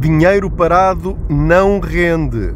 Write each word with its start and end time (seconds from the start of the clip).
Dinheiro 0.00 0.48
parado 0.48 1.18
não 1.28 1.80
rende. 1.80 2.54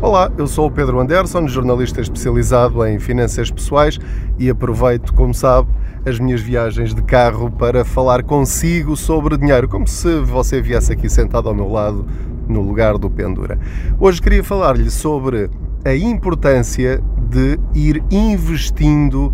Olá, 0.00 0.32
eu 0.38 0.46
sou 0.46 0.68
o 0.68 0.70
Pedro 0.70 0.98
Anderson, 1.00 1.46
jornalista 1.46 2.00
especializado 2.00 2.82
em 2.86 2.98
finanças 2.98 3.50
pessoais 3.50 3.98
e 4.38 4.48
aproveito, 4.48 5.12
como 5.12 5.34
sabe, 5.34 5.68
as 6.06 6.18
minhas 6.18 6.40
viagens 6.40 6.94
de 6.94 7.02
carro 7.02 7.50
para 7.50 7.84
falar 7.84 8.22
consigo 8.22 8.96
sobre 8.96 9.36
dinheiro, 9.36 9.68
como 9.68 9.86
se 9.86 10.20
você 10.20 10.62
viesse 10.62 10.94
aqui 10.94 11.10
sentado 11.10 11.50
ao 11.50 11.54
meu 11.54 11.68
lado 11.68 12.06
no 12.48 12.62
lugar 12.62 12.96
do 12.96 13.10
Pendura. 13.10 13.58
Hoje 14.00 14.22
queria 14.22 14.42
falar-lhe 14.42 14.90
sobre 14.90 15.50
a 15.84 15.94
importância 15.94 17.04
de 17.28 17.58
ir 17.74 18.02
investindo 18.10 19.30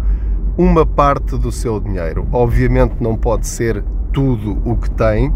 uma 0.56 0.84
parte 0.84 1.36
do 1.36 1.50
seu 1.50 1.80
dinheiro. 1.80 2.26
Obviamente 2.32 2.94
não 3.00 3.16
pode 3.16 3.46
ser 3.46 3.82
tudo 4.12 4.58
o 4.64 4.76
que 4.76 4.90
tem, 4.90 5.32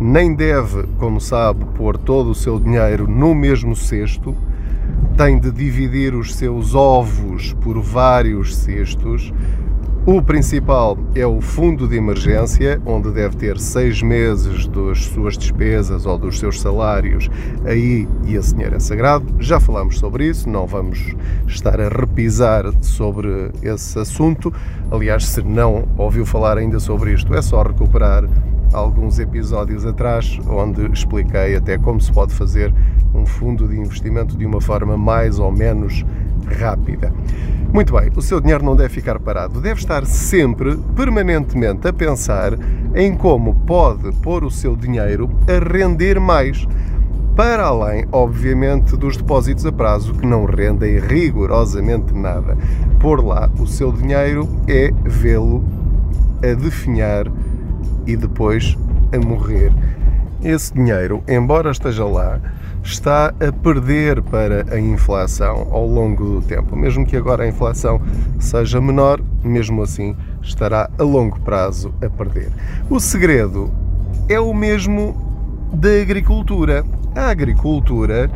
nem 0.00 0.34
deve, 0.34 0.84
como 0.98 1.20
sabe, 1.20 1.64
pôr 1.76 1.96
todo 1.96 2.30
o 2.30 2.34
seu 2.34 2.58
dinheiro 2.58 3.08
no 3.08 3.34
mesmo 3.34 3.74
cesto. 3.74 4.34
Tem 5.16 5.38
de 5.38 5.50
dividir 5.50 6.14
os 6.14 6.34
seus 6.34 6.74
ovos 6.74 7.52
por 7.60 7.80
vários 7.80 8.54
cestos 8.56 9.32
o 10.10 10.22
principal 10.22 10.96
é 11.14 11.26
o 11.26 11.38
fundo 11.38 11.86
de 11.86 11.94
emergência, 11.94 12.80
onde 12.86 13.10
deve 13.10 13.36
ter 13.36 13.58
seis 13.60 14.00
meses 14.00 14.66
das 14.66 15.04
suas 15.04 15.36
despesas 15.36 16.06
ou 16.06 16.16
dos 16.16 16.38
seus 16.38 16.62
salários 16.62 17.28
aí 17.66 18.08
e 18.24 18.34
esse 18.34 18.54
dinheiro 18.54 18.76
é 18.76 18.80
sagrado. 18.80 19.26
Já 19.38 19.60
falamos 19.60 19.98
sobre 19.98 20.24
isso, 20.24 20.48
não 20.48 20.66
vamos 20.66 21.14
estar 21.46 21.78
a 21.78 21.90
repisar 21.90 22.64
sobre 22.80 23.50
esse 23.62 23.98
assunto. 23.98 24.50
Aliás, 24.90 25.26
se 25.26 25.42
não 25.42 25.86
ouviu 25.98 26.24
falar 26.24 26.56
ainda 26.56 26.80
sobre 26.80 27.12
isto, 27.12 27.34
é 27.34 27.42
só 27.42 27.60
recuperar 27.60 28.24
alguns 28.72 29.18
episódios 29.18 29.86
atrás, 29.86 30.38
onde 30.48 30.90
expliquei 30.92 31.56
até 31.56 31.78
como 31.78 32.00
se 32.00 32.12
pode 32.12 32.34
fazer 32.34 32.72
um 33.14 33.24
fundo 33.24 33.66
de 33.66 33.78
investimento 33.78 34.36
de 34.36 34.44
uma 34.44 34.60
forma 34.60 34.96
mais 34.96 35.38
ou 35.38 35.50
menos 35.50 36.04
rápida. 36.58 37.12
Muito 37.72 37.92
bem, 37.92 38.10
o 38.16 38.22
seu 38.22 38.40
dinheiro 38.40 38.64
não 38.64 38.74
deve 38.74 38.88
ficar 38.88 39.18
parado, 39.20 39.60
deve 39.60 39.80
estar 39.80 40.06
sempre, 40.06 40.76
permanentemente, 40.96 41.86
a 41.86 41.92
pensar 41.92 42.58
em 42.94 43.14
como 43.14 43.54
pode 43.66 44.10
pôr 44.16 44.42
o 44.44 44.50
seu 44.50 44.74
dinheiro 44.74 45.30
a 45.46 45.72
render 45.72 46.18
mais. 46.18 46.66
Para 47.36 47.66
além, 47.66 48.04
obviamente, 48.10 48.96
dos 48.96 49.16
depósitos 49.16 49.64
a 49.64 49.70
prazo 49.70 50.12
que 50.14 50.26
não 50.26 50.44
rendem 50.44 50.98
rigorosamente 50.98 52.12
nada. 52.12 52.56
Por 52.98 53.24
lá, 53.24 53.48
o 53.60 53.66
seu 53.66 53.92
dinheiro 53.92 54.48
é 54.66 54.90
vê-lo 55.04 55.62
a 56.42 56.54
definhar 56.54 57.30
e 58.08 58.16
depois 58.16 58.76
a 59.12 59.24
morrer. 59.24 59.72
Esse 60.42 60.72
dinheiro, 60.72 61.22
embora 61.28 61.70
esteja 61.70 62.04
lá, 62.04 62.40
está 62.82 63.34
a 63.40 63.52
perder 63.52 64.22
para 64.22 64.64
a 64.72 64.80
inflação 64.80 65.68
ao 65.70 65.86
longo 65.86 66.40
do 66.40 66.42
tempo. 66.42 66.74
Mesmo 66.74 67.04
que 67.04 67.16
agora 67.16 67.44
a 67.44 67.48
inflação 67.48 68.00
seja 68.38 68.80
menor, 68.80 69.20
mesmo 69.44 69.82
assim 69.82 70.16
estará 70.42 70.88
a 70.98 71.02
longo 71.02 71.38
prazo 71.40 71.92
a 72.02 72.08
perder. 72.08 72.50
O 72.88 72.98
segredo 72.98 73.70
é 74.28 74.40
o 74.40 74.54
mesmo 74.54 75.14
da 75.72 76.00
agricultura. 76.00 76.84
A 77.14 77.30
agricultura 77.30 78.30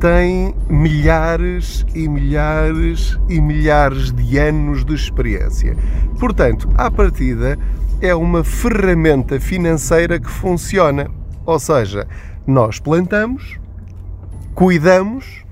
tem 0.00 0.54
milhares 0.68 1.84
e 1.94 2.08
milhares 2.08 3.18
e 3.28 3.40
milhares 3.40 4.12
de 4.12 4.38
anos 4.38 4.84
de 4.84 4.94
experiência. 4.94 5.76
Portanto, 6.18 6.68
à 6.76 6.90
partida, 6.90 7.58
é 8.00 8.14
uma 8.14 8.44
ferramenta 8.44 9.40
financeira 9.40 10.20
que 10.20 10.30
funciona. 10.30 11.10
Ou 11.44 11.58
seja, 11.58 12.06
nós 12.46 12.78
plantamos, 12.78 13.58
cuidamos, 14.54 15.44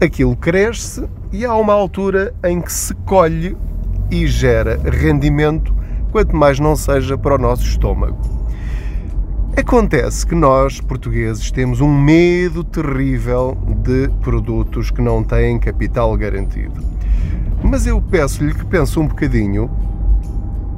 aquilo 0.00 0.36
cresce 0.36 1.08
e 1.32 1.44
há 1.44 1.54
uma 1.54 1.72
altura 1.72 2.34
em 2.44 2.60
que 2.60 2.72
se 2.72 2.94
colhe 2.94 3.56
e 4.10 4.26
gera 4.26 4.80
rendimento, 4.90 5.74
quanto 6.10 6.34
mais 6.36 6.58
não 6.58 6.76
seja 6.76 7.18
para 7.18 7.34
o 7.34 7.38
nosso 7.38 7.64
estômago. 7.64 8.18
Acontece 9.56 10.24
que 10.24 10.36
nós, 10.36 10.80
portugueses, 10.80 11.50
temos 11.50 11.80
um 11.80 11.92
medo 11.92 12.62
terrível 12.62 13.58
de 13.82 14.08
produtos 14.22 14.90
que 14.90 15.02
não 15.02 15.24
têm 15.24 15.58
capital 15.58 16.16
garantido. 16.16 16.80
Mas 17.62 17.84
eu 17.84 18.00
peço-lhe 18.00 18.54
que 18.54 18.64
pense 18.64 18.98
um 19.00 19.08
bocadinho 19.08 19.68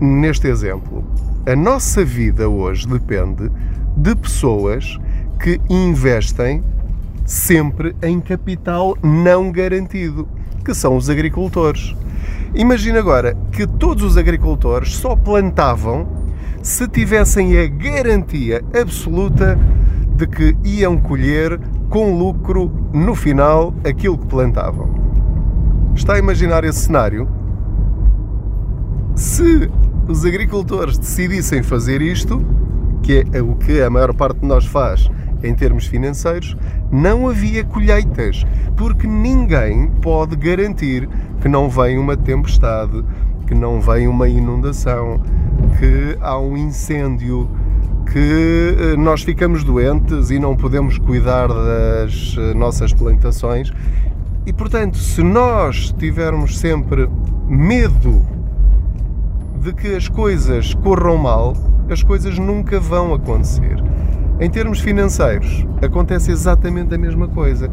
neste 0.00 0.48
exemplo. 0.48 1.04
A 1.46 1.54
nossa 1.54 2.04
vida 2.04 2.48
hoje 2.48 2.86
depende 2.86 3.50
de 3.96 4.14
pessoas 4.14 4.98
que 5.38 5.60
investem 5.68 6.62
sempre 7.24 7.94
em 8.02 8.20
capital 8.20 8.96
não 9.02 9.52
garantido, 9.52 10.28
que 10.64 10.74
são 10.74 10.96
os 10.96 11.08
agricultores. 11.08 11.94
Imagina 12.54 12.98
agora 12.98 13.36
que 13.52 13.66
todos 13.66 14.02
os 14.02 14.16
agricultores 14.16 14.96
só 14.96 15.14
plantavam 15.14 16.06
se 16.62 16.86
tivessem 16.88 17.58
a 17.58 17.66
garantia 17.66 18.62
absoluta 18.78 19.58
de 20.16 20.26
que 20.26 20.56
iam 20.64 20.98
colher 20.98 21.58
com 21.88 22.18
lucro 22.18 22.70
no 22.92 23.14
final 23.14 23.72
aquilo 23.88 24.18
que 24.18 24.26
plantavam. 24.26 24.90
Está 25.94 26.14
a 26.14 26.18
imaginar 26.18 26.64
esse 26.64 26.80
cenário? 26.80 27.28
Se 29.14 29.70
os 30.10 30.24
agricultores 30.24 30.98
decidissem 30.98 31.62
fazer 31.62 32.02
isto, 32.02 32.44
que 33.00 33.24
é 33.32 33.40
o 33.40 33.54
que 33.54 33.80
a 33.80 33.88
maior 33.88 34.12
parte 34.12 34.40
de 34.40 34.46
nós 34.46 34.66
faz 34.66 35.08
em 35.40 35.54
termos 35.54 35.86
financeiros, 35.86 36.56
não 36.90 37.28
havia 37.28 37.62
colheitas, 37.64 38.44
porque 38.76 39.06
ninguém 39.06 39.88
pode 40.02 40.34
garantir 40.34 41.08
que 41.40 41.48
não 41.48 41.70
vem 41.70 41.96
uma 41.96 42.16
tempestade, 42.16 43.04
que 43.46 43.54
não 43.54 43.80
vem 43.80 44.08
uma 44.08 44.28
inundação, 44.28 45.22
que 45.78 46.18
há 46.20 46.36
um 46.40 46.56
incêndio, 46.56 47.48
que 48.10 48.76
eh, 48.78 48.96
nós 48.96 49.22
ficamos 49.22 49.62
doentes 49.62 50.30
e 50.30 50.40
não 50.40 50.56
podemos 50.56 50.98
cuidar 50.98 51.46
das 51.46 52.36
eh, 52.36 52.52
nossas 52.52 52.92
plantações. 52.92 53.72
E 54.44 54.52
portanto, 54.52 54.98
se 54.98 55.22
nós 55.22 55.94
tivermos 55.96 56.58
sempre 56.58 57.08
medo 57.46 58.39
de 59.60 59.74
que 59.74 59.94
as 59.94 60.08
coisas 60.08 60.72
corram 60.74 61.18
mal, 61.18 61.54
as 61.90 62.02
coisas 62.02 62.38
nunca 62.38 62.80
vão 62.80 63.12
acontecer. 63.12 63.76
Em 64.40 64.48
termos 64.48 64.80
financeiros, 64.80 65.66
acontece 65.82 66.30
exatamente 66.30 66.94
a 66.94 66.98
mesma 66.98 67.28
coisa. 67.28 67.70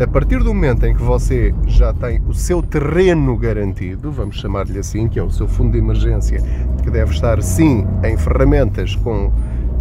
A 0.00 0.06
partir 0.06 0.38
do 0.38 0.46
momento 0.54 0.86
em 0.86 0.94
que 0.94 1.02
você 1.02 1.54
já 1.66 1.92
tem 1.92 2.22
o 2.26 2.32
seu 2.32 2.62
terreno 2.62 3.36
garantido, 3.36 4.10
vamos 4.10 4.36
chamar-lhe 4.36 4.78
assim, 4.78 5.08
que 5.08 5.18
é 5.18 5.22
o 5.22 5.30
seu 5.30 5.46
fundo 5.46 5.72
de 5.72 5.78
emergência, 5.78 6.42
que 6.82 6.90
deve 6.90 7.12
estar 7.12 7.42
sim 7.42 7.86
em 8.02 8.16
ferramentas 8.16 8.96
com 8.96 9.30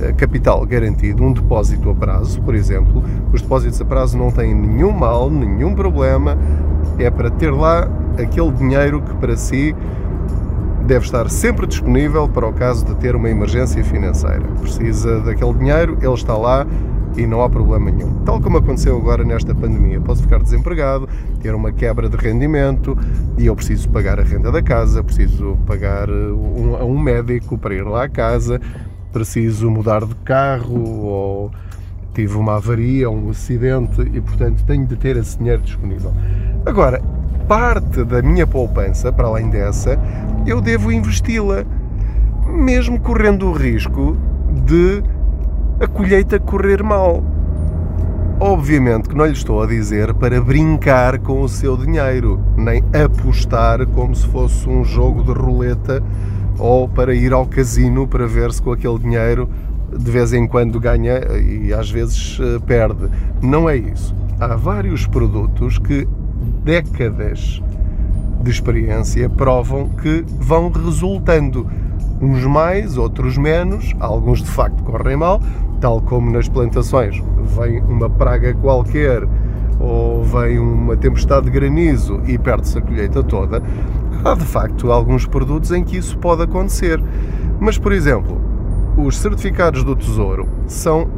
eh, 0.02 0.12
capital 0.12 0.66
garantido, 0.66 1.24
um 1.24 1.32
depósito 1.32 1.90
a 1.90 1.96
prazo, 1.96 2.42
por 2.42 2.54
exemplo. 2.54 3.02
Os 3.32 3.42
depósitos 3.42 3.80
a 3.80 3.86
prazo 3.86 4.18
não 4.18 4.30
têm 4.30 4.54
nenhum 4.54 4.92
mal, 4.92 5.32
nenhum 5.32 5.74
problema, 5.74 6.38
é 7.00 7.10
para 7.10 7.32
ter 7.32 7.50
lá 7.50 7.90
aquele 8.22 8.52
dinheiro 8.52 9.02
que 9.02 9.14
para 9.16 9.38
si 9.38 9.74
deve 10.92 11.06
estar 11.06 11.30
sempre 11.30 11.66
disponível 11.66 12.28
para 12.28 12.46
o 12.46 12.52
caso 12.52 12.84
de 12.84 12.94
ter 12.96 13.16
uma 13.16 13.30
emergência 13.30 13.82
financeira. 13.82 14.42
Precisa 14.60 15.22
daquele 15.22 15.54
dinheiro, 15.54 15.98
ele 16.02 16.14
está 16.14 16.36
lá 16.36 16.68
e 17.16 17.26
não 17.26 17.42
há 17.42 17.50
problema 17.50 17.90
nenhum. 17.90 18.14
Tal 18.26 18.42
como 18.42 18.58
aconteceu 18.58 18.98
agora 18.98 19.24
nesta 19.24 19.56
pandemia. 19.56 20.02
Posso 20.02 20.22
ficar 20.22 20.40
desempregado, 20.40 21.08
ter 21.42 21.56
uma 21.56 21.72
quebra 21.72 22.10
de 22.10 22.18
rendimento 22.18 22.98
e 23.38 23.46
eu 23.46 23.56
preciso 23.56 23.88
pagar 23.88 24.20
a 24.20 24.24
renda 24.24 24.52
da 24.52 24.62
casa, 24.62 25.02
preciso 25.02 25.58
pagar 25.66 26.10
uh, 26.10 26.36
um, 26.36 26.76
a 26.76 26.84
um 26.84 27.00
médico 27.00 27.58
para 27.58 27.74
ir 27.74 27.84
lá 27.84 28.04
à 28.04 28.10
casa, 28.10 28.60
preciso 29.14 29.72
mudar 29.72 30.04
de 30.04 30.16
carro 30.26 31.06
ou 31.06 31.52
tive 32.14 32.36
uma 32.36 32.58
avaria, 32.58 33.10
um 33.10 33.30
acidente 33.30 34.02
e, 34.14 34.20
portanto, 34.20 34.62
tenho 34.68 34.86
de 34.86 34.98
ter 34.98 35.16
esse 35.16 35.38
dinheiro 35.38 35.62
disponível. 35.62 36.12
Agora, 36.66 37.02
parte 37.42 38.04
da 38.04 38.22
minha 38.22 38.46
poupança, 38.48 39.12
para 39.12 39.28
além 39.28 39.50
dessa, 39.50 40.00
eu 40.46 40.62
devo 40.62 40.92
investi-la, 40.92 41.64
mesmo 42.48 43.00
correndo 43.00 43.48
o 43.48 43.52
risco 43.52 44.18
de 44.66 45.04
a 45.80 45.88
colheita 45.88 46.40
correr 46.40 46.84
mal. 46.84 47.24
Obviamente 48.40 49.08
que 49.08 49.16
não 49.16 49.26
lhe 49.26 49.34
estou 49.34 49.62
a 49.62 49.68
dizer 49.68 50.14
para 50.16 50.42
brincar 50.42 51.20
com 51.20 51.42
o 51.42 51.50
seu 51.50 51.78
dinheiro, 51.78 52.40
nem 52.58 52.84
apostar 53.04 53.86
como 53.88 54.16
se 54.16 54.28
fosse 54.28 54.68
um 54.68 54.84
jogo 54.84 55.24
de 55.24 55.32
roleta 55.40 56.02
ou 56.58 56.88
para 56.88 57.14
ir 57.14 57.34
ao 57.34 57.46
casino 57.46 58.08
para 58.08 58.26
ver 58.26 58.52
se 58.52 58.62
com 58.62 58.72
aquele 58.72 58.98
dinheiro 58.98 59.48
de 59.96 60.10
vez 60.10 60.34
em 60.34 60.48
quando 60.48 60.80
ganha 60.80 61.20
e 61.40 61.74
às 61.74 61.90
vezes 61.90 62.40
eh, 62.42 62.60
perde. 62.66 63.10
Não 63.42 63.70
é 63.70 63.76
isso. 63.76 64.16
Há 64.40 64.56
vários 64.56 65.06
produtos 65.06 65.78
que 65.78 66.08
décadas 66.64 67.62
de 68.42 68.50
experiência 68.50 69.30
provam 69.30 69.90
que 69.90 70.26
vão 70.40 70.70
resultando. 70.70 71.68
Uns 72.20 72.44
mais, 72.46 72.98
outros 72.98 73.38
menos, 73.38 73.96
alguns 74.00 74.44
de 74.44 74.50
facto 74.50 74.84
correm 74.84 75.18
mal, 75.18 75.42
tal 75.80 76.02
como 76.02 76.32
nas 76.32 76.48
plantações. 76.48 77.22
Vem 77.58 77.82
uma 77.82 78.10
praga 78.10 78.54
qualquer 78.54 79.28
ou 79.80 80.24
vem 80.24 80.60
uma 80.60 80.96
tempestade 80.96 81.46
de 81.46 81.52
granizo 81.52 82.22
e 82.28 82.38
perde-se 82.38 82.78
a 82.78 82.82
colheita 82.82 83.24
toda. 83.24 83.62
Há 84.24 84.36
de 84.36 84.46
facto 84.46 84.92
alguns 84.92 85.26
produtos 85.26 85.72
em 85.72 85.84
que 85.84 85.98
isso 85.98 86.18
pode 86.20 86.44
acontecer. 86.44 87.02
Mas, 87.60 87.78
por 87.78 87.92
exemplo, 87.92 88.40
os 88.98 89.18
certificados 89.18 89.84
do 89.84 89.96
Tesouro 89.96 90.48
são 90.68 91.10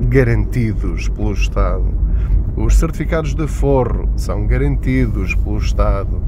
garantidos 0.00 1.08
pelo 1.08 1.32
Estado. 1.32 2.01
Os 2.56 2.76
certificados 2.76 3.34
de 3.34 3.46
forro 3.46 4.08
são 4.16 4.46
garantidos 4.46 5.34
pelo 5.34 5.58
Estado 5.58 6.22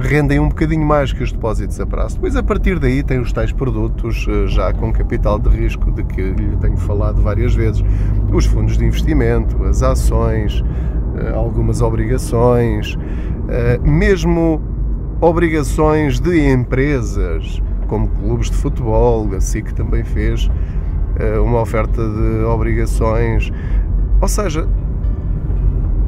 rendem 0.00 0.40
um 0.40 0.48
bocadinho 0.48 0.84
mais 0.84 1.12
que 1.12 1.22
os 1.22 1.30
depósitos 1.30 1.78
a 1.80 1.86
prazo. 1.86 2.14
Depois, 2.14 2.34
a 2.34 2.42
partir 2.42 2.78
daí, 2.78 3.02
tem 3.02 3.20
os 3.20 3.32
tais 3.32 3.52
produtos 3.52 4.26
eh, 4.28 4.46
já 4.46 4.72
com 4.72 4.92
capital 4.92 5.38
de 5.38 5.48
risco, 5.48 5.90
de 5.92 6.02
que 6.04 6.22
lhe 6.22 6.56
tenho 6.56 6.76
falado 6.76 7.20
várias 7.22 7.54
vezes: 7.54 7.84
os 8.32 8.46
fundos 8.46 8.78
de 8.78 8.84
investimento, 8.84 9.62
as 9.64 9.82
ações, 9.82 10.64
eh, 11.16 11.32
algumas 11.34 11.82
obrigações, 11.82 12.98
eh, 13.48 13.78
mesmo 13.82 14.60
obrigações 15.20 16.18
de 16.18 16.50
empresas, 16.50 17.62
como 17.86 18.08
clubes 18.08 18.50
de 18.50 18.56
futebol, 18.56 19.28
a 19.34 19.40
SIC 19.40 19.72
também 19.74 20.02
fez 20.02 20.50
uma 21.44 21.60
oferta 21.60 22.00
de 22.00 22.44
obrigações. 22.44 23.52
Ou 24.22 24.28
seja, 24.28 24.66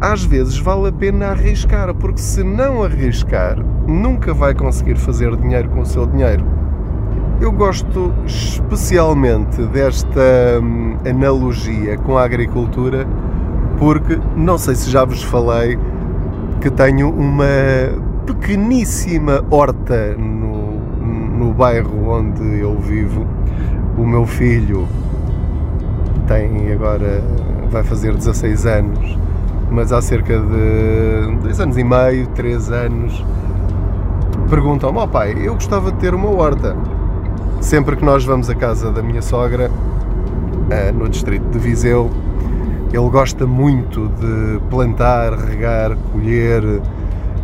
às 0.03 0.25
vezes 0.25 0.59
vale 0.59 0.89
a 0.89 0.93
pena 0.93 1.29
arriscar, 1.29 1.95
porque 1.95 2.21
se 2.21 2.43
não 2.43 2.83
arriscar, 2.83 3.57
nunca 3.87 4.35
vai 4.35 4.53
conseguir 4.53 4.97
fazer 4.97 5.37
dinheiro 5.37 5.69
com 5.69 5.83
o 5.83 5.87
seu 5.87 6.05
dinheiro. 6.07 6.45
Eu 7.41 7.53
gosto 7.53 8.13
especialmente 8.27 9.63
desta 9.67 10.21
hum, 10.61 10.97
analogia 11.09 11.97
com 11.99 12.19
a 12.19 12.25
agricultura, 12.25 13.07
porque 13.79 14.19
não 14.35 14.59
sei 14.59 14.75
se 14.75 14.91
já 14.91 15.05
vos 15.05 15.23
falei 15.23 15.79
que 16.61 16.69
tenho 16.69 17.09
uma 17.09 17.45
pequeníssima 18.27 19.45
horta 19.53 20.17
no, 20.17 20.81
no 21.39 21.55
bairro 21.55 22.09
onde 22.09 22.59
eu 22.59 22.77
vivo. 22.77 23.25
O 23.97 24.05
meu 24.05 24.27
filho 24.27 24.89
tem 26.27 26.73
agora, 26.73 27.23
vai 27.71 27.85
fazer 27.85 28.17
16 28.17 28.67
anos 28.67 29.23
mas 29.73 29.91
há 29.91 30.03
cerca 30.03 30.39
de 30.39 31.37
dois 31.41 31.59
anos 31.59 31.77
e 31.79 31.83
meio, 31.83 32.27
três 32.29 32.71
anos, 32.71 33.25
perguntam-me: 34.51 34.99
oh 34.99 35.09
pai, 35.09 35.35
eu 35.43 35.55
gostava 35.55 35.91
de 35.91 35.99
ter 35.99 36.15
uma 36.15 36.29
horta. 36.29 36.77
Sempre 37.61 37.97
que 37.97 38.05
nós 38.05 38.25
vamos 38.25 38.51
à 38.51 38.55
casa 38.55 38.91
da 38.91 39.03
minha 39.03 39.23
sogra, 39.23 39.71
eh, 40.69 40.93
no 40.93 41.09
distrito 41.09 41.49
de 41.49 41.59
Viseu, 41.59 42.11
ele 42.93 43.09
gosta 43.09 43.47
muito 43.47 44.09
de 44.09 44.61
plantar, 44.69 45.33
regar, 45.33 45.97
colher. 46.13 46.83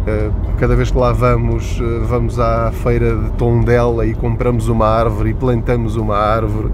Eh, 0.06 0.30
cada 0.58 0.74
vez 0.76 0.90
que 0.90 0.98
lá 0.98 1.12
vamos, 1.12 1.80
eh, 1.80 2.04
vamos 2.06 2.38
à 2.38 2.70
feira 2.72 3.16
de 3.16 3.30
Tondela 3.32 4.04
e 4.04 4.12
compramos 4.12 4.68
uma 4.68 4.86
árvore 4.86 5.30
e 5.30 5.34
plantamos 5.34 5.96
uma 5.96 6.16
árvore. 6.16 6.72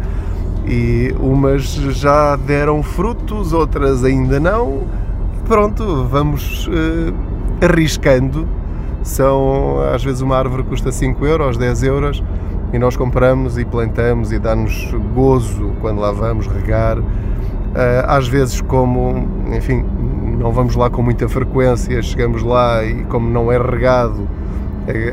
E 0.66 1.14
umas 1.20 1.74
já 1.74 2.34
deram 2.36 2.82
frutos, 2.82 3.52
outras 3.52 4.02
ainda 4.02 4.40
não 4.40 5.03
pronto, 5.44 6.04
vamos 6.04 6.66
uh, 6.66 7.14
arriscando. 7.64 8.48
São, 9.02 9.80
às 9.94 10.02
vezes, 10.02 10.22
uma 10.22 10.36
árvore 10.36 10.62
custa 10.62 10.90
5 10.90 11.24
euros, 11.26 11.58
10 11.58 11.82
euros, 11.82 12.22
e 12.72 12.78
nós 12.78 12.96
compramos 12.96 13.58
e 13.58 13.64
plantamos 13.64 14.32
e 14.32 14.38
dá-nos 14.38 14.92
gozo 15.14 15.72
quando 15.80 16.00
lá 16.00 16.10
vamos 16.10 16.46
regar. 16.46 16.98
Uh, 16.98 17.04
às 18.06 18.26
vezes, 18.26 18.60
como, 18.60 19.28
enfim, 19.54 19.84
não 20.38 20.52
vamos 20.52 20.74
lá 20.74 20.88
com 20.88 21.02
muita 21.02 21.28
frequência, 21.28 22.00
chegamos 22.02 22.42
lá 22.42 22.84
e, 22.84 23.04
como 23.04 23.28
não 23.28 23.52
é 23.52 23.58
regado, 23.58 24.26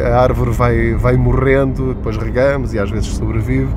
a 0.06 0.22
árvore 0.22 0.52
vai, 0.52 0.94
vai 0.94 1.16
morrendo, 1.16 1.94
depois 1.94 2.18
regamos 2.18 2.74
e 2.74 2.80
às 2.80 2.90
vezes 2.90 3.08
sobrevive. 3.08 3.74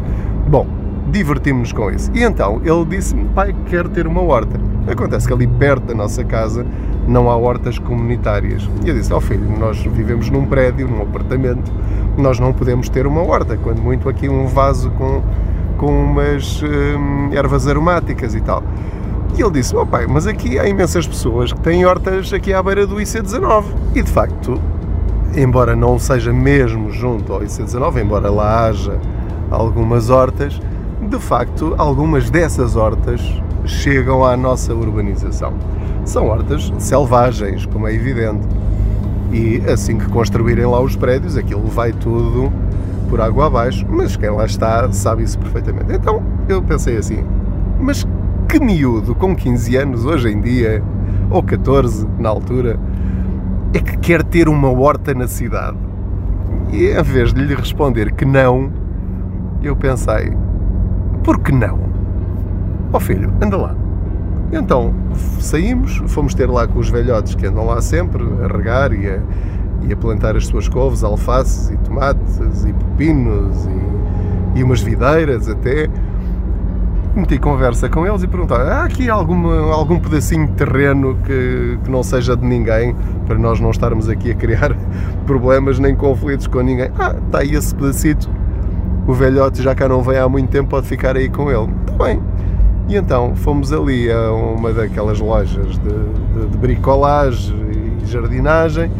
Bom, 0.48 0.66
divertimos-nos 1.10 1.72
com 1.72 1.90
isso. 1.90 2.10
E 2.14 2.22
então 2.22 2.60
ele 2.64 2.84
disse-me: 2.84 3.24
pai, 3.34 3.54
quero 3.66 3.88
ter 3.88 4.06
uma 4.06 4.22
horta. 4.22 4.58
Acontece 4.86 5.26
que 5.26 5.32
ali 5.32 5.46
perto 5.46 5.86
da 5.86 5.94
nossa 5.94 6.22
casa 6.24 6.66
não 7.06 7.30
há 7.30 7.36
hortas 7.36 7.78
comunitárias. 7.78 8.68
E 8.84 8.88
eu 8.88 8.94
disse 8.94 9.12
ao 9.12 9.18
oh, 9.18 9.20
filho: 9.20 9.44
Nós 9.58 9.78
vivemos 9.78 10.30
num 10.30 10.46
prédio, 10.46 10.88
num 10.88 11.02
apartamento, 11.02 11.72
nós 12.16 12.38
não 12.38 12.52
podemos 12.52 12.88
ter 12.88 13.06
uma 13.06 13.22
horta, 13.22 13.56
quando 13.56 13.80
muito 13.80 14.08
aqui 14.08 14.28
um 14.28 14.46
vaso 14.46 14.90
com, 14.92 15.22
com 15.78 16.04
umas 16.04 16.62
hum, 16.62 17.30
ervas 17.32 17.66
aromáticas 17.66 18.34
e 18.34 18.40
tal. 18.40 18.62
E 19.36 19.42
ele 19.42 19.52
disse: 19.52 19.74
Oh 19.74 19.86
pai, 19.86 20.06
mas 20.06 20.26
aqui 20.26 20.58
há 20.58 20.68
imensas 20.68 21.06
pessoas 21.06 21.52
que 21.52 21.60
têm 21.60 21.84
hortas 21.84 22.32
aqui 22.32 22.52
à 22.52 22.62
beira 22.62 22.86
do 22.86 22.96
IC19. 22.96 23.64
E 23.94 24.02
de 24.02 24.10
facto, 24.10 24.60
embora 25.36 25.74
não 25.74 25.98
seja 25.98 26.32
mesmo 26.32 26.90
junto 26.90 27.32
ao 27.32 27.40
IC19, 27.40 28.02
embora 28.02 28.30
lá 28.30 28.66
haja 28.66 28.98
algumas 29.50 30.10
hortas, 30.10 30.60
de 31.14 31.20
facto, 31.20 31.74
algumas 31.78 32.28
dessas 32.28 32.74
hortas 32.74 33.20
chegam 33.64 34.24
à 34.24 34.36
nossa 34.36 34.74
urbanização. 34.74 35.52
São 36.04 36.26
hortas 36.26 36.72
selvagens, 36.78 37.64
como 37.66 37.86
é 37.86 37.94
evidente. 37.94 38.46
E 39.32 39.62
assim 39.70 39.96
que 39.96 40.08
construírem 40.08 40.66
lá 40.66 40.80
os 40.80 40.96
prédios, 40.96 41.36
aquilo 41.36 41.66
vai 41.68 41.92
tudo 41.92 42.52
por 43.08 43.20
água 43.20 43.46
abaixo, 43.46 43.86
mas 43.88 44.16
quem 44.16 44.28
lá 44.30 44.44
está 44.44 44.90
sabe 44.90 45.22
isso 45.22 45.38
perfeitamente. 45.38 45.92
Então 45.92 46.20
eu 46.48 46.60
pensei 46.60 46.96
assim, 46.96 47.24
mas 47.78 48.04
que 48.48 48.58
miúdo 48.58 49.14
com 49.14 49.36
15 49.36 49.76
anos 49.76 50.04
hoje 50.04 50.30
em 50.30 50.40
dia, 50.40 50.82
ou 51.30 51.44
14 51.44 52.08
na 52.18 52.28
altura, 52.28 52.78
é 53.72 53.78
que 53.78 53.96
quer 53.98 54.24
ter 54.24 54.48
uma 54.48 54.68
horta 54.68 55.14
na 55.14 55.28
cidade? 55.28 55.76
E 56.72 56.86
em 56.86 57.02
vez 57.02 57.32
de 57.32 57.40
lhe 57.40 57.54
responder 57.54 58.12
que 58.12 58.24
não, 58.24 58.72
eu 59.62 59.76
pensei, 59.76 60.32
por 61.24 61.40
que 61.40 61.50
não? 61.50 61.80
Ó 62.92 62.98
oh 62.98 63.00
filho, 63.00 63.32
anda 63.42 63.56
lá. 63.56 63.74
Então 64.52 64.94
saímos, 65.40 66.02
fomos 66.06 66.34
ter 66.34 66.48
lá 66.48 66.68
com 66.68 66.78
os 66.78 66.88
velhotes 66.88 67.34
que 67.34 67.46
andam 67.46 67.66
lá 67.66 67.80
sempre 67.80 68.22
a 68.42 68.46
regar 68.46 68.92
e 68.92 69.08
a, 69.08 69.18
e 69.82 69.92
a 69.92 69.96
plantar 69.96 70.36
as 70.36 70.46
suas 70.46 70.68
couves, 70.68 71.02
alfaces 71.02 71.70
e 71.70 71.76
tomates 71.78 72.64
e 72.64 72.72
pepinos 72.72 73.66
e, 74.54 74.58
e 74.58 74.62
umas 74.62 74.82
videiras 74.82 75.48
até. 75.48 75.88
Meti 77.16 77.38
conversa 77.38 77.88
com 77.88 78.06
eles 78.06 78.22
e 78.24 78.28
perguntei: 78.28 78.56
há 78.56 78.84
aqui 78.84 79.08
alguma, 79.08 79.72
algum 79.72 79.98
pedacinho 79.98 80.48
de 80.48 80.52
terreno 80.54 81.16
que, 81.24 81.78
que 81.82 81.90
não 81.90 82.02
seja 82.02 82.36
de 82.36 82.44
ninguém 82.44 82.94
para 83.24 83.38
nós 83.38 83.60
não 83.60 83.70
estarmos 83.70 84.08
aqui 84.08 84.32
a 84.32 84.34
criar 84.34 84.76
problemas 85.24 85.78
nem 85.78 85.94
conflitos 85.94 86.48
com 86.48 86.60
ninguém? 86.60 86.90
Ah, 86.98 87.14
está 87.26 87.38
aí 87.38 87.54
esse 87.54 87.74
pedacito. 87.74 88.28
O 89.06 89.12
velhote 89.12 89.62
já 89.62 89.74
cá 89.74 89.88
não 89.88 90.02
vem 90.02 90.18
há 90.18 90.28
muito 90.28 90.50
tempo, 90.50 90.70
pode 90.70 90.86
ficar 90.86 91.16
aí 91.16 91.28
com 91.28 91.50
ele. 91.50 91.72
Está 91.86 92.04
bem 92.04 92.20
e 92.88 92.96
então 92.96 93.34
fomos 93.34 93.72
ali 93.72 94.10
a 94.10 94.30
uma 94.32 94.72
daquelas 94.72 95.18
lojas 95.18 95.78
de, 95.78 96.40
de, 96.40 96.48
de 96.50 96.58
bricolagem 96.58 97.56
e 98.02 98.06
jardinagem, 98.06 98.90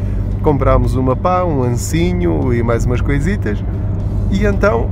comprámos 0.43 0.95
uma 0.95 1.15
pá, 1.15 1.45
um 1.45 1.63
ancinho 1.63 2.53
e 2.53 2.63
mais 2.63 2.87
umas 2.87 3.01
coisitas, 3.01 3.63
e 4.31 4.45
então 4.45 4.91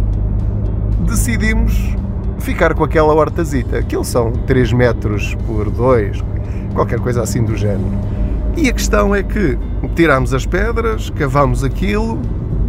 decidimos 1.07 1.75
ficar 2.39 2.75
com 2.75 2.85
aquela 2.85 3.15
hortazita. 3.15 3.79
Aquilo 3.79 4.05
são 4.05 4.31
3 4.31 4.73
metros 4.73 5.35
por 5.47 5.71
2, 5.71 6.23
qualquer 6.75 7.01
coisa 7.01 7.23
assim 7.23 7.43
do 7.43 7.57
género. 7.57 7.93
E 8.57 8.69
a 8.69 8.73
questão 8.73 9.15
é 9.15 9.23
que 9.23 9.59
tirámos 9.95 10.35
as 10.35 10.45
pedras, 10.45 11.09
cavámos 11.09 11.65
aquilo, 11.65 12.21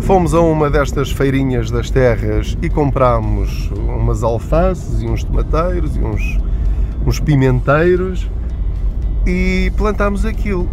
Fomos 0.03 0.33
a 0.33 0.41
uma 0.41 0.69
destas 0.69 1.11
feirinhas 1.11 1.71
das 1.71 1.89
terras 1.89 2.57
e 2.61 2.69
comprámos 2.69 3.71
umas 3.71 4.21
alfaces 4.21 5.01
e 5.01 5.05
uns 5.05 5.23
tomateiros 5.23 5.95
e 5.95 5.99
uns, 5.99 6.39
uns 7.07 7.21
pimenteiros 7.21 8.29
e 9.25 9.71
plantámos 9.77 10.25
aquilo. 10.25 10.67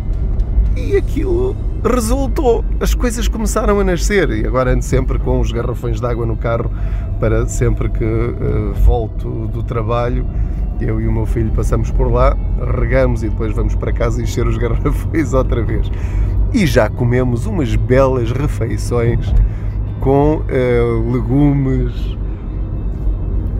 E 0.77 0.97
aquilo 0.97 1.57
resultou. 1.85 2.65
As 2.81 2.93
coisas 2.93 3.29
começaram 3.29 3.79
a 3.79 3.85
nascer 3.85 4.31
e 4.31 4.45
agora 4.45 4.73
ando 4.73 4.83
sempre 4.83 5.17
com 5.21 5.39
os 5.39 5.53
garrafões 5.53 6.01
de 6.01 6.07
água 6.07 6.27
no 6.27 6.37
carro 6.37 6.69
para 7.21 7.47
sempre 7.47 7.89
que 7.89 8.05
uh, 8.05 8.75
volto 8.83 9.47
do 9.47 9.63
trabalho. 9.63 10.27
Eu 10.81 11.01
e 11.01 11.07
o 11.07 11.13
meu 11.13 11.27
filho 11.27 11.51
passamos 11.53 11.91
por 11.91 12.11
lá, 12.11 12.37
regamos 12.81 13.23
e 13.23 13.29
depois 13.29 13.55
vamos 13.55 13.75
para 13.75 13.93
casa 13.93 14.23
encher 14.23 14.47
os 14.47 14.57
garrafões 14.59 15.33
outra 15.33 15.63
vez 15.63 15.91
e 16.53 16.67
já 16.67 16.89
comemos 16.89 17.47
umas 17.47 17.75
belas 17.77 18.33
refeições 18.33 19.33
com 20.01 20.37
uh, 20.37 21.13
legumes 21.13 21.93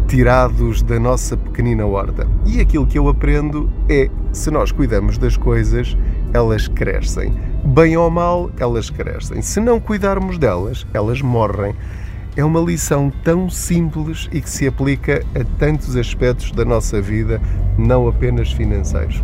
tirados 0.09 0.83
da 0.83 0.99
nossa 0.99 1.37
pequenina 1.37 1.87
horta. 1.87 2.27
E 2.45 2.61
aquilo 2.61 2.87
que 2.87 2.99
eu 2.99 3.09
aprendo 3.09 3.71
é: 3.89 4.11
se 4.33 4.50
nós 4.50 4.73
cuidamos 4.73 5.19
das 5.19 5.37
coisas, 5.37 5.97
elas 6.33 6.67
crescem. 6.67 7.33
Bem 7.65 7.97
ou 7.97 8.11
mal, 8.11 8.50
elas 8.59 8.91
crescem. 8.91 9.41
Se 9.43 9.61
não 9.61 9.79
cuidarmos 9.79 10.39
delas, 10.39 10.87
elas 10.93 11.23
morrem. 11.23 11.75
É 12.37 12.45
uma 12.45 12.61
lição 12.61 13.13
tão 13.25 13.51
simples 13.51 14.29
e 14.33 14.41
que 14.41 14.49
se 14.49 14.67
aplica 14.67 15.25
a 15.35 15.45
tantos 15.59 15.97
aspectos 15.97 16.53
da 16.53 16.65
nossa 16.65 17.01
vida, 17.01 17.41
não 17.77 18.07
apenas 18.07 18.53
financeiros. 18.53 19.23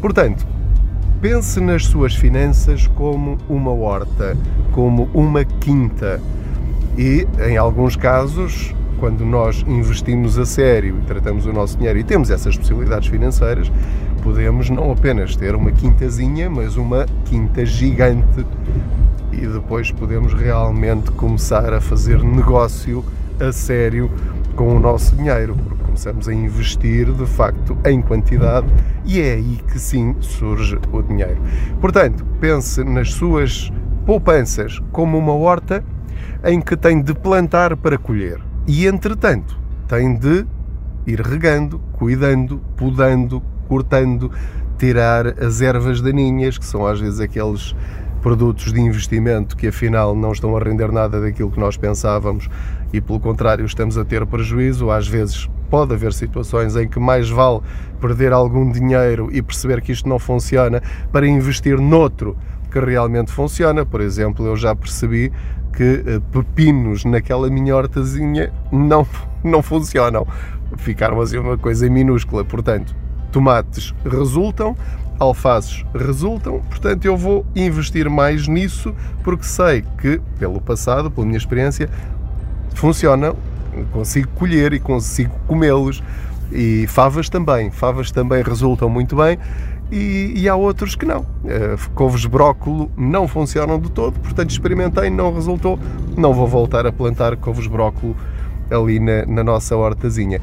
Portanto, 0.00 0.44
pense 1.20 1.60
nas 1.60 1.86
suas 1.86 2.14
finanças 2.14 2.86
como 2.88 3.38
uma 3.48 3.70
horta, 3.70 4.36
como 4.72 5.08
uma 5.14 5.44
quinta. 5.44 6.20
E, 6.96 7.26
em 7.48 7.56
alguns 7.56 7.94
casos, 7.94 8.74
quando 8.98 9.24
nós 9.24 9.64
investimos 9.66 10.36
a 10.36 10.44
sério 10.44 10.98
e 11.00 11.06
tratamos 11.06 11.46
o 11.46 11.52
nosso 11.52 11.76
dinheiro 11.76 11.98
e 12.00 12.04
temos 12.04 12.28
essas 12.28 12.56
possibilidades 12.56 13.08
financeiras, 13.08 13.70
podemos 14.22 14.68
não 14.68 14.90
apenas 14.90 15.36
ter 15.36 15.54
uma 15.54 15.70
quintazinha, 15.70 16.50
mas 16.50 16.76
uma 16.76 17.06
quinta 17.24 17.64
gigante 17.64 18.44
e 19.32 19.46
depois 19.46 19.90
podemos 19.90 20.32
realmente 20.32 21.10
começar 21.12 21.72
a 21.72 21.80
fazer 21.80 22.22
negócio 22.22 23.04
a 23.40 23.52
sério 23.52 24.10
com 24.56 24.76
o 24.76 24.80
nosso 24.80 25.14
dinheiro, 25.14 25.54
porque 25.54 25.84
começamos 25.84 26.28
a 26.28 26.34
investir 26.34 27.12
de 27.12 27.26
facto 27.26 27.76
em 27.84 28.02
quantidade 28.02 28.66
e 29.04 29.20
é 29.20 29.34
aí 29.34 29.60
que 29.70 29.78
sim 29.78 30.16
surge 30.20 30.78
o 30.92 31.02
dinheiro. 31.02 31.40
Portanto, 31.80 32.24
pense 32.40 32.82
nas 32.82 33.12
suas 33.12 33.70
poupanças 34.04 34.80
como 34.90 35.16
uma 35.16 35.32
horta 35.32 35.84
em 36.44 36.60
que 36.60 36.76
tem 36.76 37.00
de 37.00 37.14
plantar 37.14 37.76
para 37.76 37.98
colher 37.98 38.40
e, 38.66 38.86
entretanto, 38.86 39.58
tem 39.86 40.14
de 40.16 40.46
ir 41.06 41.20
regando, 41.20 41.80
cuidando, 41.92 42.60
podando, 42.76 43.42
cortando, 43.66 44.30
tirar 44.76 45.42
as 45.42 45.60
ervas 45.60 46.00
daninhas, 46.00 46.58
que 46.58 46.66
são 46.66 46.86
às 46.86 47.00
vezes 47.00 47.20
aqueles 47.20 47.74
produtos 48.22 48.72
de 48.72 48.80
investimento 48.80 49.56
que 49.56 49.68
afinal 49.68 50.14
não 50.14 50.32
estão 50.32 50.56
a 50.56 50.60
render 50.60 50.90
nada 50.90 51.20
daquilo 51.20 51.50
que 51.50 51.60
nós 51.60 51.76
pensávamos 51.76 52.48
e 52.92 53.00
pelo 53.00 53.20
contrário 53.20 53.64
estamos 53.64 53.96
a 53.96 54.04
ter 54.04 54.26
prejuízo. 54.26 54.90
Às 54.90 55.06
vezes 55.06 55.48
pode 55.70 55.94
haver 55.94 56.12
situações 56.12 56.76
em 56.76 56.88
que 56.88 56.98
mais 56.98 57.28
vale 57.28 57.60
perder 58.00 58.32
algum 58.32 58.70
dinheiro 58.70 59.28
e 59.32 59.42
perceber 59.42 59.80
que 59.80 59.92
isto 59.92 60.08
não 60.08 60.18
funciona 60.18 60.82
para 61.12 61.26
investir 61.26 61.78
noutro 61.78 62.36
que 62.70 62.78
realmente 62.78 63.30
funciona. 63.32 63.84
Por 63.84 64.00
exemplo, 64.00 64.46
eu 64.46 64.56
já 64.56 64.74
percebi 64.74 65.32
que 65.72 66.02
eh, 66.06 66.20
pepinos 66.32 67.04
naquela 67.04 67.48
minha 67.48 67.76
hortazinha 67.76 68.52
não, 68.72 69.06
não 69.44 69.62
funcionam. 69.62 70.26
Ficaram 70.76 71.20
assim 71.20 71.38
uma 71.38 71.56
coisa 71.56 71.88
minúscula. 71.88 72.44
Portanto, 72.44 72.94
tomates 73.30 73.94
resultam, 74.04 74.76
alfaces 75.18 75.84
resultam, 75.94 76.60
portanto 76.68 77.04
eu 77.04 77.16
vou 77.16 77.44
investir 77.54 78.08
mais 78.08 78.46
nisso 78.46 78.94
porque 79.22 79.44
sei 79.44 79.84
que, 80.00 80.20
pelo 80.38 80.60
passado, 80.60 81.10
pela 81.10 81.26
minha 81.26 81.38
experiência, 81.38 81.90
funcionam, 82.74 83.36
consigo 83.92 84.28
colher 84.34 84.72
e 84.72 84.80
consigo 84.80 85.34
comê-los. 85.46 86.02
E 86.50 86.86
favas 86.86 87.28
também, 87.28 87.70
favas 87.70 88.10
também 88.10 88.42
resultam 88.42 88.88
muito 88.88 89.14
bem 89.14 89.38
e, 89.92 90.32
e 90.34 90.48
há 90.48 90.56
outros 90.56 90.94
que 90.94 91.04
não. 91.04 91.20
Uh, 91.20 91.90
couves 91.94 92.24
brócolo 92.24 92.90
não 92.96 93.28
funcionam 93.28 93.78
de 93.78 93.90
todo, 93.90 94.18
portanto 94.20 94.50
experimentei, 94.50 95.10
não 95.10 95.34
resultou, 95.34 95.78
não 96.16 96.32
vou 96.32 96.46
voltar 96.46 96.86
a 96.86 96.92
plantar 96.92 97.36
couves 97.36 97.66
brócolo 97.66 98.16
ali 98.70 98.98
na, 98.98 99.26
na 99.26 99.44
nossa 99.44 99.76
hortazinha. 99.76 100.40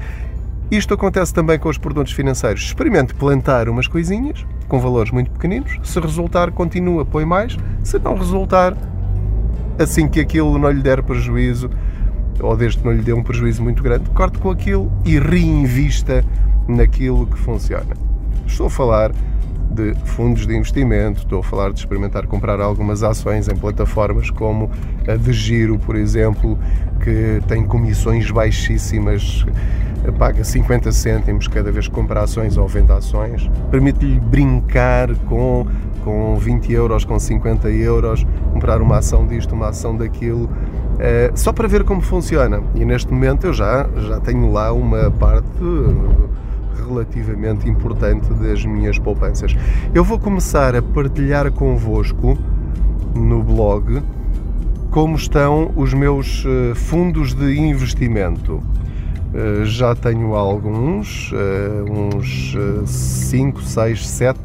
Isto 0.70 0.96
acontece 0.96 1.34
também 1.34 1.60
com 1.60 1.70
os 1.70 1.78
produtos 1.78 2.12
financeiros. 2.14 2.64
Experimente 2.64 3.14
plantar 3.14 3.70
umas 3.70 3.88
coisinhas 3.88 4.46
com 4.68 4.80
valores 4.80 5.12
muito 5.12 5.32
pequeninos. 5.32 5.80
Se 5.84 6.00
resultar, 6.00 6.52
continua, 6.52 7.06
põe 7.06 7.26
mais. 7.26 7.58
Se 7.84 8.00
não 8.00 8.16
resultar, 8.16 8.76
assim 9.78 10.08
que 10.08 10.20
aquilo 10.20 10.58
não 10.58 10.70
lhe 10.70 10.82
der 10.82 11.04
prejuízo, 11.04 11.70
ou 12.40 12.56
desde 12.56 12.80
que 12.80 12.86
não 12.86 12.94
lhe 12.94 13.02
dê 13.02 13.14
um 13.14 13.24
prejuízo 13.24 13.64
muito 13.64 13.82
grande, 13.82 14.10
corte 14.12 14.38
com 14.40 14.50
aquilo 14.50 14.92
e 15.06 15.20
reinvista 15.20 16.24
naquilo 16.68 17.28
que 17.28 17.38
funciona. 17.38 17.96
Estou 18.46 18.68
a 18.68 18.70
falar 18.70 19.12
de 19.72 19.94
fundos 20.06 20.48
de 20.48 20.56
investimento, 20.56 21.22
estou 21.22 21.40
a 21.40 21.44
falar 21.44 21.72
de 21.74 21.80
experimentar 21.80 22.26
comprar 22.28 22.62
algumas 22.62 23.04
ações 23.04 23.50
em 23.50 23.56
plataformas 23.56 24.30
como 24.30 24.72
a 25.08 25.16
de 25.16 25.34
Giro, 25.34 25.78
por 25.78 25.96
exemplo, 25.96 26.58
que 27.04 27.42
tem 27.48 27.66
comissões 27.66 28.32
baixíssimas, 28.32 29.46
paga 30.12 30.44
50 30.44 30.92
cêntimos 30.92 31.48
cada 31.48 31.72
vez 31.72 31.88
que 31.88 31.94
compra 31.94 32.22
ações 32.22 32.58
ou 32.58 32.68
vende 32.68 32.92
ações, 32.92 33.50
permite-lhe 33.72 34.20
brincar 34.20 35.16
com, 35.28 35.66
com 36.04 36.36
20 36.38 36.72
euros, 36.74 37.06
com 37.06 37.18
50 37.20 37.70
euros, 37.70 38.26
comprar 38.54 38.82
uma 38.82 38.98
ação 38.98 39.26
disto, 39.26 39.54
uma 39.54 39.70
ação 39.70 39.96
daquilo. 39.96 40.50
É, 40.98 41.32
só 41.36 41.52
para 41.52 41.68
ver 41.68 41.84
como 41.84 42.02
funciona. 42.02 42.62
E 42.76 42.86
neste 42.86 43.12
momento 43.12 43.48
eu 43.48 43.54
já, 43.54 43.88
já 44.08 44.20
tenho 44.20 44.52
lá 44.52 44.72
uma 44.72 45.12
parte 45.12 45.48
relativamente 46.88 47.68
importante 47.68 48.32
das 48.34 48.64
minhas 48.66 48.98
poupanças. 49.00 49.56
Eu 49.94 50.04
vou 50.04 50.20
começar 50.20 50.76
a 50.76 50.82
partilhar 50.82 51.52
convosco 51.52 52.38
no 53.16 53.44
blog 53.44 54.02
como 54.92 55.16
estão 55.16 55.72
os 55.76 55.94
meus 55.94 56.46
eh, 56.48 56.74
fundos 56.74 57.34
de 57.34 57.60
investimento. 57.60 58.64
Eh, 59.36 59.66
já 59.66 59.94
tenho 59.94 60.34
alguns, 60.34 61.32
eh, 61.34 61.92
uns 61.92 62.56
5, 62.86 63.62
6, 63.62 64.08
7. 64.08 64.40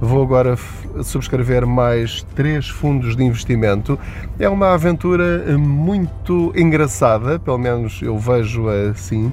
Vou 0.00 0.22
agora 0.22 0.56
subscrever 1.02 1.66
mais 1.66 2.22
três 2.34 2.68
fundos 2.68 3.14
de 3.16 3.22
investimento. 3.22 3.98
É 4.38 4.48
uma 4.48 4.72
aventura 4.72 5.58
muito 5.58 6.52
engraçada, 6.56 7.38
pelo 7.38 7.58
menos 7.58 8.00
eu 8.02 8.18
vejo 8.18 8.68
assim 8.68 9.32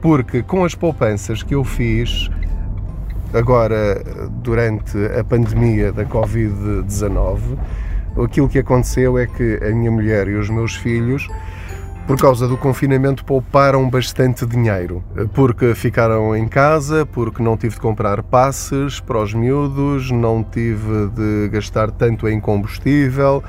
porque 0.00 0.42
com 0.42 0.64
as 0.64 0.74
poupanças 0.74 1.42
que 1.42 1.54
eu 1.54 1.64
fiz 1.64 2.30
agora 3.32 4.02
durante 4.42 4.96
a 5.18 5.24
pandemia 5.24 5.92
da 5.92 6.04
Covid-19, 6.04 7.58
aquilo 8.24 8.48
que 8.48 8.58
aconteceu 8.58 9.18
é 9.18 9.26
que 9.26 9.58
a 9.62 9.70
minha 9.70 9.90
mulher 9.90 10.28
e 10.28 10.34
os 10.34 10.48
meus 10.48 10.74
filhos 10.74 11.28
por 12.08 12.16
causa 12.16 12.48
do 12.48 12.56
confinamento, 12.56 13.22
pouparam 13.22 13.86
bastante 13.90 14.46
dinheiro, 14.46 15.04
porque 15.34 15.74
ficaram 15.74 16.34
em 16.34 16.48
casa, 16.48 17.04
porque 17.04 17.42
não 17.42 17.54
tive 17.54 17.74
de 17.74 17.80
comprar 17.82 18.22
passes 18.22 18.98
para 18.98 19.22
os 19.22 19.34
miúdos, 19.34 20.10
não 20.10 20.42
tive 20.42 21.08
de 21.08 21.50
gastar 21.50 21.90
tanto 21.90 22.26
em 22.26 22.40
combustível, 22.40 23.44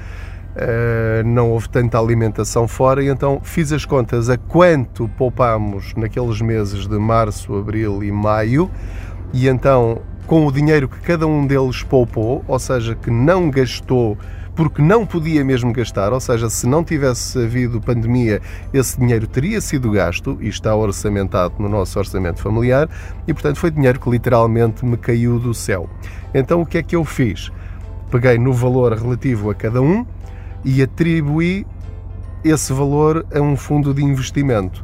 Uh, 0.50 1.24
não 1.25 1.51
houve 1.51 1.70
tanta 1.70 1.98
alimentação 1.98 2.68
fora. 2.68 3.01
E 3.01 3.08
então 3.08 3.39
fiz 3.42 3.72
as 3.72 3.86
contas 3.86 4.30
a 4.30 4.38
quanto 4.38 5.08
poupámos 5.08 5.94
naqueles 5.96 6.42
meses 6.42 6.86
de 6.86 6.98
março, 6.98 7.56
abril 7.56 8.04
e 8.04 8.12
maio. 8.12 8.70
E 9.32 9.48
então 9.48 10.01
com 10.28 10.46
o 10.46 10.51
dinheiro 10.51 10.89
que 10.89 11.00
cada 11.00 11.25
um 11.25 11.48
deles 11.48 11.82
poupou, 11.84 12.44
ou 12.46 12.60
seja, 12.60 12.94
que 12.94 13.10
não 13.10 13.50
gastou 13.50 14.18
porque 14.60 14.82
não 14.82 15.06
podia 15.06 15.42
mesmo 15.42 15.72
gastar, 15.72 16.12
ou 16.12 16.20
seja, 16.20 16.50
se 16.50 16.68
não 16.68 16.84
tivesse 16.84 17.42
havido 17.42 17.80
pandemia, 17.80 18.42
esse 18.74 19.00
dinheiro 19.00 19.25
teria 19.25 19.62
sido 19.62 19.89
gasto 19.89 20.38
e 20.42 20.50
está 20.50 20.75
orçamentado 20.75 21.54
no 21.60 21.70
nosso 21.70 21.98
orçamento 21.98 22.42
familiar 22.42 22.89
e, 23.25 23.34
portanto, 23.34 23.56
foi 23.56 23.72
dinheiro 23.72 24.01
que 24.01 24.10
literalmente 24.10 24.86
me 24.86 24.98
caiu 24.98 25.39
do 25.39 25.54
céu. 25.54 25.89
Então, 26.34 26.60
o 26.60 26.66
que 26.66 26.78
é 26.78 26.84
que 26.84 26.94
eu 26.94 27.06
fiz? 27.06 27.50
Peguei 28.12 28.38
no 28.38 28.51
valor 28.51 28.92
relativo 28.92 29.50
a 29.50 29.56
cada 29.56 29.82
um 29.82 30.06
e 30.66 30.82
atribuí 30.82 31.66
esse 32.44 32.74
valor 32.74 33.25
a 33.34 33.39
um 33.39 33.56
fundo 33.56 33.94
de 33.94 34.04
investimento. 34.04 34.84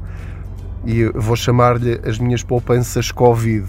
E 0.86 1.04
vou 1.14 1.36
chamar-lhe 1.36 2.00
as 2.08 2.18
minhas 2.18 2.44
poupanças 2.44 3.12
Covid. 3.12 3.68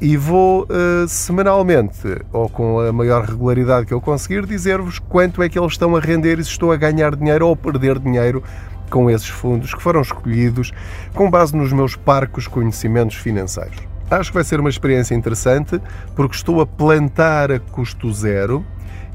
E 0.00 0.16
vou 0.16 0.64
uh, 0.64 1.08
semanalmente, 1.08 2.20
ou 2.32 2.48
com 2.48 2.80
a 2.80 2.92
maior 2.92 3.24
regularidade 3.24 3.86
que 3.86 3.94
eu 3.94 4.00
conseguir, 4.00 4.44
dizer-vos 4.44 4.98
quanto 4.98 5.42
é 5.42 5.48
que 5.48 5.58
eles 5.58 5.72
estão 5.72 5.96
a 5.96 6.00
render 6.00 6.38
e 6.38 6.44
se 6.44 6.50
estou 6.50 6.72
a 6.72 6.76
ganhar 6.76 7.14
dinheiro 7.14 7.46
ou 7.46 7.54
a 7.54 7.56
perder 7.56 7.98
dinheiro 7.98 8.42
com 8.90 9.10
esses 9.10 9.28
fundos 9.28 9.72
que 9.72 9.82
foram 9.82 10.02
escolhidos 10.02 10.72
com 11.14 11.30
base 11.30 11.56
nos 11.56 11.72
meus 11.72 11.96
parcos 11.96 12.46
conhecimentos 12.46 13.16
financeiros. 13.16 13.78
Acho 14.10 14.30
que 14.30 14.34
vai 14.34 14.44
ser 14.44 14.60
uma 14.60 14.68
experiência 14.68 15.14
interessante 15.14 15.80
porque 16.14 16.36
estou 16.36 16.60
a 16.60 16.66
plantar 16.66 17.50
a 17.50 17.58
custo 17.58 18.12
zero 18.12 18.64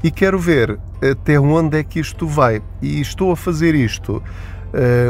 e 0.02 0.10
quero 0.10 0.38
ver 0.38 0.78
até 1.00 1.38
onde 1.38 1.78
é 1.78 1.84
que 1.84 2.00
isto 2.00 2.26
vai. 2.26 2.60
E 2.82 3.00
estou 3.00 3.32
a 3.32 3.36
fazer 3.36 3.74
isto 3.74 4.22